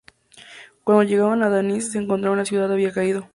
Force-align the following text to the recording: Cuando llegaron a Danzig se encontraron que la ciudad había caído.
Cuando 0.83 1.03
llegaron 1.03 1.43
a 1.43 1.49
Danzig 1.51 1.83
se 1.83 1.99
encontraron 1.99 2.37
que 2.37 2.39
la 2.39 2.45
ciudad 2.45 2.71
había 2.71 2.91
caído. 2.91 3.29